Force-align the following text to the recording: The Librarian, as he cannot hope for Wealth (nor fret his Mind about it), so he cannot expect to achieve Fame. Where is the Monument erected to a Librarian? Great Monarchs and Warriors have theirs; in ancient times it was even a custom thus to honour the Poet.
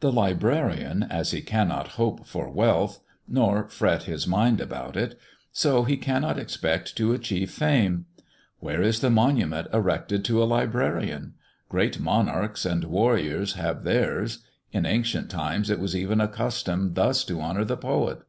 The 0.00 0.10
Librarian, 0.10 1.02
as 1.02 1.32
he 1.32 1.42
cannot 1.42 1.98
hope 2.00 2.26
for 2.26 2.48
Wealth 2.48 3.00
(nor 3.28 3.68
fret 3.68 4.04
his 4.04 4.26
Mind 4.26 4.58
about 4.58 4.96
it), 4.96 5.18
so 5.52 5.84
he 5.84 5.98
cannot 5.98 6.38
expect 6.38 6.96
to 6.96 7.12
achieve 7.12 7.50
Fame. 7.50 8.06
Where 8.60 8.80
is 8.80 9.00
the 9.00 9.10
Monument 9.10 9.66
erected 9.70 10.24
to 10.24 10.42
a 10.42 10.48
Librarian? 10.50 11.34
Great 11.68 12.00
Monarchs 12.00 12.64
and 12.64 12.84
Warriors 12.84 13.52
have 13.52 13.84
theirs; 13.84 14.38
in 14.72 14.86
ancient 14.86 15.28
times 15.28 15.68
it 15.68 15.78
was 15.78 15.94
even 15.94 16.22
a 16.22 16.28
custom 16.28 16.94
thus 16.94 17.22
to 17.24 17.38
honour 17.42 17.66
the 17.66 17.76
Poet. 17.76 18.20